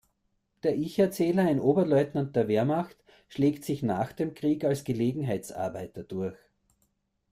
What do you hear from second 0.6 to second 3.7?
Der Ich-Erzähler, ein Oberleutnant der Wehrmacht, schlägt